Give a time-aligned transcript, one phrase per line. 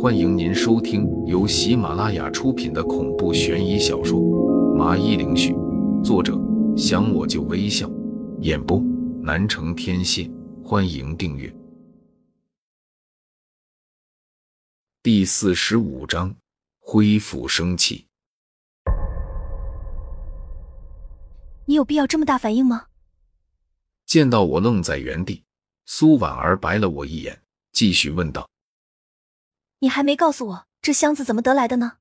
[0.00, 4.18] 欢迎您收听由喜马拉雅出品的恐怖悬疑小说
[4.74, 5.52] 《麻衣灵絮》，
[6.02, 6.36] 作者
[6.76, 7.88] 想我就微笑，
[8.40, 8.80] 演播
[9.22, 10.28] 南城天蝎。
[10.64, 11.54] 欢迎订阅。
[15.04, 16.34] 第四十五章，
[16.80, 18.06] 恢复生气。
[21.64, 22.86] 你有必要这么大反应吗？
[24.04, 25.44] 见到我愣在原地，
[25.86, 27.40] 苏婉儿白了我一眼，
[27.72, 28.48] 继续问道
[29.82, 31.98] ：“你还没告诉我这箱子怎么得来的呢？”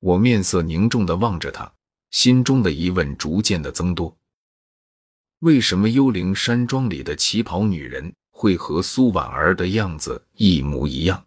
[0.00, 1.74] 我面色凝重的望着他，
[2.10, 4.16] 心中的疑问逐渐的增多。
[5.40, 11.26] 为什么幽灵山庄里的旗袍女人会和苏婉儿的样子一模一样？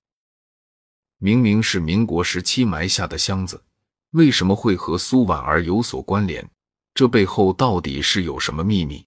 [1.20, 3.64] 明明是民国时期埋下的箱子，
[4.12, 6.50] 为什么会和苏婉儿有所关联？
[6.96, 9.06] 这背后到底是有什么秘密？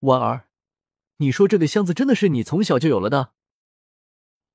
[0.00, 0.46] 婉儿，
[1.16, 3.32] 你说这个箱子真的是你从小就有了的？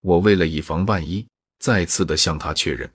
[0.06, 1.28] 我为了以防万一，
[1.58, 2.94] 再次的向他确认。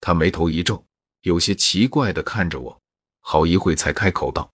[0.00, 0.86] 他眉头一皱，
[1.22, 2.80] 有些奇怪的看着我，
[3.18, 4.52] 好一会才开口道：“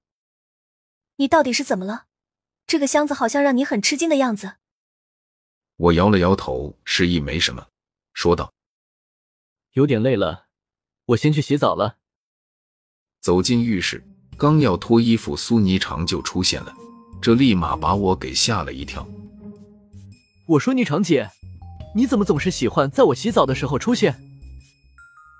[1.16, 2.06] 你到底是怎么了？
[2.66, 4.56] 这个箱子好像让你很吃惊的样子。”
[5.76, 7.68] 我摇了摇头，示意没什么，
[8.14, 8.54] 说道
[9.76, 10.46] ：“有点累了，
[11.04, 11.98] 我先去洗澡了。”
[13.20, 14.02] 走进浴室。
[14.38, 16.74] 刚要脱衣服，苏霓裳就出现了，
[17.20, 19.06] 这立马把我给吓了一跳。
[20.46, 21.28] 我说：“霓裳姐，
[21.94, 24.14] 你怎么总是喜欢在我洗澡的时候出现？”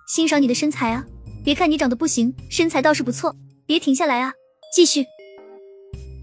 [0.08, 1.04] 欣赏你的身材啊！
[1.44, 3.34] 别看你长得不行，身材倒是不错。
[3.66, 4.32] 别停下来啊，
[4.74, 5.04] 继续。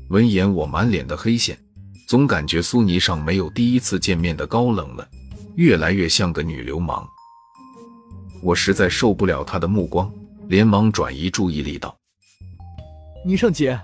[0.10, 1.58] 闻言，我满脸的黑线，
[2.08, 5.08] 总感觉苏霓裳没有第一次见面的高冷了，
[5.56, 7.08] 越来越像个女流氓。
[8.42, 10.12] 我实在受不了她的目光，
[10.50, 11.98] 连忙转移注意力道。
[13.26, 13.80] 霓裳姐，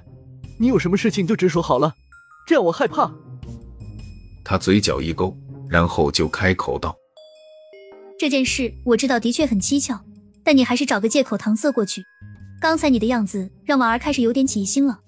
[0.58, 1.96] 你有什么事情就直说好了，
[2.46, 3.10] 这样我害怕。
[4.50, 5.38] 他嘴角一勾，
[5.70, 6.98] 然后就开口道
[8.18, 10.04] ：“这件事我知道的确很蹊跷，
[10.44, 12.02] 但你还是找个借口搪塞过去。
[12.60, 15.02] 刚才你的样子让婉儿开始有点起疑心了。”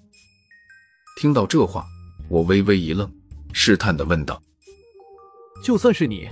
[1.18, 1.84] 听到这话，
[2.28, 3.12] 我微微一愣，
[3.52, 4.40] 试探的问道
[5.64, 6.28] ：“就算是你，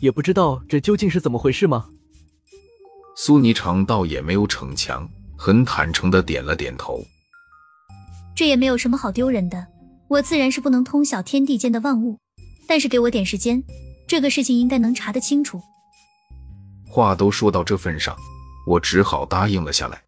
[0.00, 1.88] 也不知道这究竟是怎么回事吗？”
[3.18, 7.04] 苏霓裳倒也没有逞强，很坦诚的点了点头。
[8.36, 9.66] 这也没有什么好丢人的，
[10.06, 12.20] 我自然是不能通晓天地间的万物，
[12.66, 13.62] 但是给我点时间，
[14.06, 15.60] 这个事情应该能查得清楚。
[16.88, 18.16] 话都说到这份上，
[18.66, 20.04] 我只好答应了下来。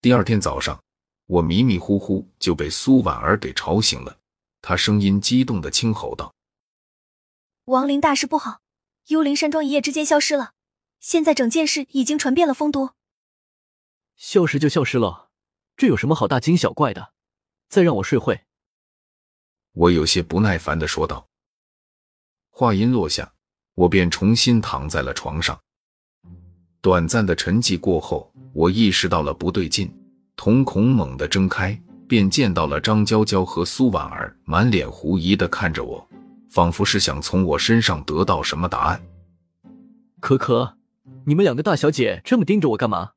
[0.00, 0.82] 第二天早上，
[1.26, 4.18] 我迷迷糊糊就被苏婉儿给吵醒了，
[4.62, 6.34] 她声音激动的轻吼道
[7.66, 8.60] ：“亡灵大事不好，
[9.08, 10.52] 幽灵山庄一夜之间消失了，
[11.00, 12.90] 现在整件事已经传遍了丰都。
[14.16, 15.28] 消失就消失了。”
[15.76, 17.14] 这有什么好大惊小怪的？
[17.70, 18.42] 再让我睡会。
[19.72, 21.26] 我有些不耐烦的说道。
[22.50, 23.32] 话音落下，
[23.74, 25.58] 我便重新躺在了床上。
[26.80, 29.92] 短暂的沉寂过后，我意识到了不对劲，
[30.36, 36.06] 瞳孔猛地睁开，便见到了张娇娇和苏婉儿满脸狐疑的看着我，
[36.50, 39.02] 仿佛是想从我身上得到什么答案。
[40.20, 40.76] 可可，
[41.24, 43.12] 你们两个大小姐这么盯着我干嘛？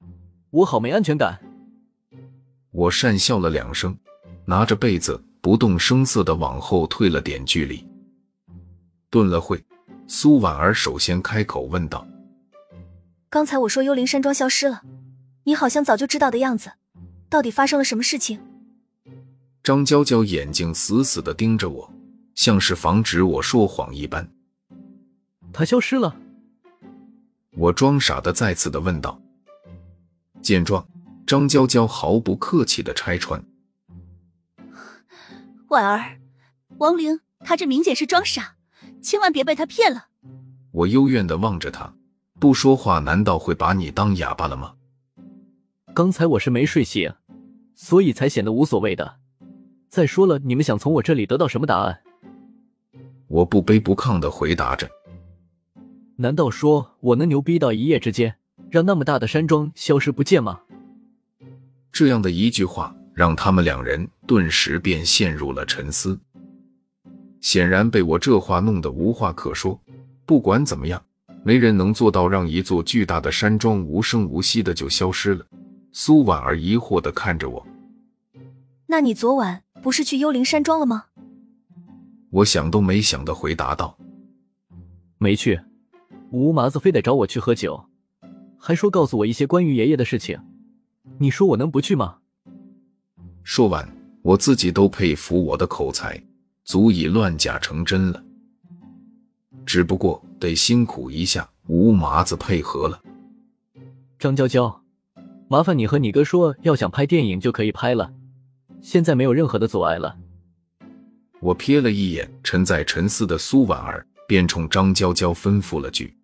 [0.51, 1.41] 我好没安全感。
[2.71, 3.97] 我讪笑了两声，
[4.45, 7.85] 拿着被子不动声色的往后退了点距离。
[9.09, 9.61] 顿了会，
[10.07, 12.07] 苏婉儿首先开口问道
[13.29, 14.83] ：“刚才我说幽灵山庄消失了，
[15.43, 16.71] 你好像早就知道的样子，
[17.27, 18.39] 到底发生了什么事情？”
[19.61, 21.91] 张娇娇眼睛死死的盯着我，
[22.35, 24.25] 像是防止我说谎一般。
[25.51, 26.15] 他消失了？
[27.57, 29.21] 我装傻的再次的问道。
[30.41, 30.87] 见状。
[31.27, 33.43] 张娇娇毫不客气的拆穿
[35.73, 36.19] ：“婉儿，
[36.77, 38.57] 王玲，她这明显是装傻，
[39.01, 40.09] 千万别被他骗了。”
[40.71, 41.91] 我幽怨的望着他，
[42.39, 44.75] 不说话，难道会把你当哑巴了吗？
[45.95, 47.11] 刚才我是没睡醒，
[47.73, 49.15] 所以才显得无所谓的。
[49.89, 52.01] 再说了，你们想从我这里得到什么答案？
[53.27, 54.87] 我不卑不亢的回答着
[56.17, 58.35] ：“难道说我能牛逼到一夜之间
[58.69, 60.61] 让那么大的山庄消失不见吗？”
[61.91, 66.19] 这样的一句话，让他们两人顿时便陷入了沉思。
[67.41, 69.79] 显然被我这话弄得无话可说。
[70.25, 71.03] 不管怎么样，
[71.43, 75.45] 没人能做到让一座巨大的山庄无声无息的就消失了。
[75.91, 77.67] 苏婉儿疑惑的看着我
[78.87, 81.05] ：“那你昨晚不是去幽灵山庄了吗？”
[82.31, 83.97] 我想都没想的回答道
[85.19, 85.59] ：“没去。
[86.31, 87.85] 吴麻子非得找我去喝酒，
[88.57, 90.39] 还说告诉我一些关于爷爷的事情。”
[91.19, 92.19] 你说我能不去吗？
[93.43, 93.87] 说完，
[94.23, 96.19] 我自己都佩服我的口才，
[96.63, 98.23] 足以乱假成真了。
[99.65, 103.01] 只不过得辛苦一下吴麻子配合了。
[104.17, 104.81] 张娇娇，
[105.49, 108.13] 麻烦你和你哥说，要想拍电影就可以拍了，
[108.81, 110.15] 现在没有任何的阻碍了。
[111.41, 116.15] 我瞥了一眼沉在沉思的苏婉儿，便冲张娇娇吩咐了句：“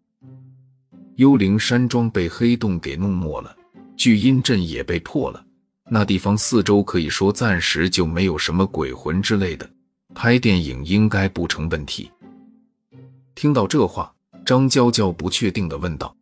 [1.17, 3.53] 幽灵山庄被黑洞给弄没了，
[3.97, 5.45] 聚阴阵也被破了，
[5.89, 9.69] 那地方四周可以说暂时就没有什么鬼魂之类的，
[10.13, 12.11] 拍电影应该不成问题。”
[13.35, 14.13] 听到这话，
[14.45, 16.15] 张娇娇不确定的问道：“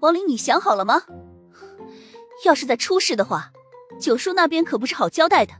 [0.00, 1.02] 王林，你想好了吗？
[2.44, 3.52] 要是再出事的话，
[4.00, 5.52] 九叔那边可不是好交代的。”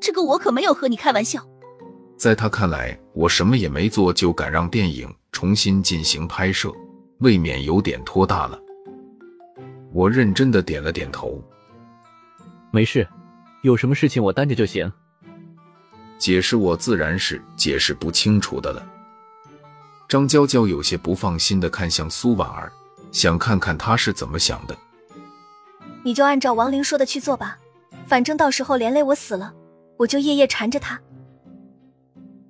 [0.00, 1.44] 这个我可没有和你开玩笑。
[2.16, 6.72] 在他看来，我什么也没做就敢让电影重新进行拍摄，
[7.18, 8.60] 未免有点拖大了。
[9.96, 11.42] 我认真的点了点头。
[12.70, 13.08] 没事，
[13.62, 14.92] 有什么事情我担着就行。
[16.18, 18.86] 解释我自然是解释不清楚的了。
[20.06, 22.70] 张娇娇有些不放心的看向苏婉儿，
[23.10, 24.76] 想看看她是怎么想的。
[26.04, 27.58] 你就按照王玲说的去做吧，
[28.06, 29.54] 反正到时候连累我死了。
[29.96, 31.00] 我就夜夜缠着他。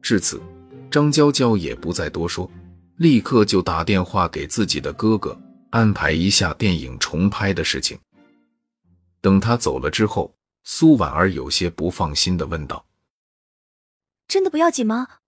[0.03, 0.43] 至此，
[0.91, 2.51] 张娇娇也不再多说，
[2.97, 5.39] 立刻就打电话给自己的哥哥，
[5.77, 8.01] 安排一下电影重拍的事情。
[9.21, 10.35] 等他走了之后，
[10.65, 12.87] 苏婉儿有些不放心的问道
[14.27, 15.19] ：“真的不要紧吗？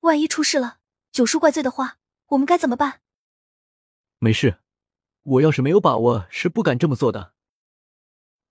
[0.00, 0.78] 万一出事了，
[1.12, 1.98] 九叔怪罪的话，
[2.28, 3.02] 我们该怎么办
[4.18, 4.56] ？”“没事，
[5.22, 7.34] 我要是没有把握，是不敢这么做的。”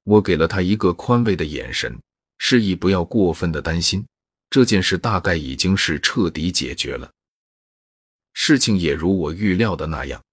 [0.05, 1.99] 我给了他一个宽慰的眼神。
[2.37, 4.05] 示意不要过分的担心，
[4.51, 7.11] 这件事大概已经是彻底解决了。
[8.33, 10.23] 事情也如我预料的那样，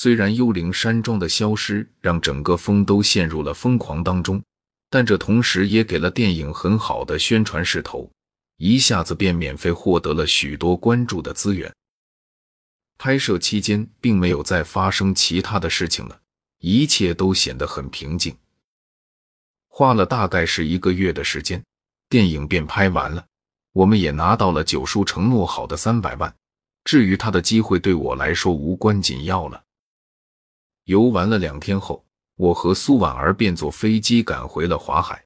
[0.00, 4.40] 虽然幽灵山庄的消失让整个风都陷入了疯狂当中，
[4.88, 8.08] 但这同时也给了电影很好的宣传势头，
[8.58, 11.74] 一下子便免费获得了许多关注的资源。
[12.96, 16.20] 拍摄期间并没有再发生其他的事情了，
[16.60, 18.32] 一切都显得很平静。
[19.66, 21.60] 花了大概是一个月的时间，
[22.08, 23.26] 电影便拍完了。
[23.72, 26.32] 我们也拿到了九叔承诺好的三百万。
[26.84, 29.64] 至于他的机会，对我来说无关紧要了。
[30.88, 32.02] 游玩了两天后，
[32.36, 35.22] 我和苏婉儿便坐飞机赶回了华海。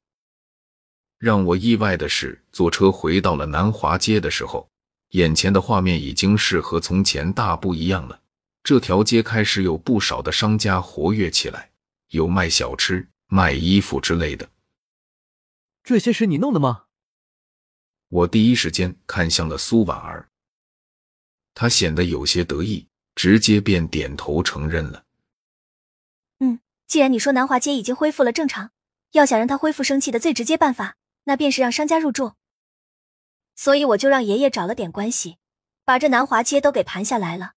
[1.18, 4.68] 让我意外的是，坐车回到了南华街的时候，
[5.10, 8.20] 眼前的画面已经是和从前大不一样了。
[8.64, 11.70] 这条街开始有不少的商家活跃起来，
[12.08, 13.08] 有卖小吃。
[13.28, 14.46] 卖衣服之类的，
[15.82, 16.84] 这些是你弄的吗？
[18.08, 20.28] 我第一时间看向了苏婉儿，
[21.54, 25.02] 她显得有些得意，直接便点头承认了。
[26.92, 28.70] 既然你说南华街已经恢复了正常，
[29.12, 32.34] 要想让它恢复生气的最直接办法，那便是让商家入驻。
[33.56, 35.38] 所以我就让爷爷找了点关系，
[35.86, 37.52] 把这南华街都给盘下来了。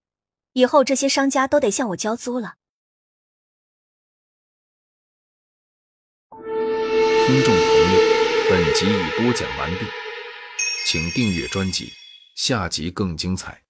[0.54, 2.54] 以后这些商家都得向我交租了。
[6.32, 8.00] 听众朋友，
[8.50, 9.86] 本集已播讲完毕，
[10.86, 11.92] 请订阅专辑，
[12.38, 13.65] 下集更精彩。